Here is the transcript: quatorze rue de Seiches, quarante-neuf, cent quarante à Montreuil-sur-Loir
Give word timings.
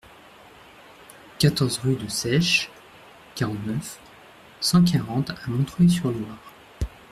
quatorze 1.37 1.77
rue 1.77 1.95
de 1.95 2.07
Seiches, 2.07 2.71
quarante-neuf, 3.35 3.99
cent 4.59 4.83
quarante 4.83 5.29
à 5.29 5.35
Montreuil-sur-Loir 5.45 6.39